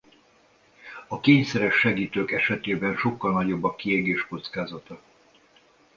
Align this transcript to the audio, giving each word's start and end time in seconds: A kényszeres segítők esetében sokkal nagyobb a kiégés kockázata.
A 1.07 1.19
kényszeres 1.19 1.73
segítők 1.75 2.31
esetében 2.31 2.95
sokkal 2.95 3.31
nagyobb 3.31 3.63
a 3.63 3.75
kiégés 3.75 4.27
kockázata. 4.27 5.01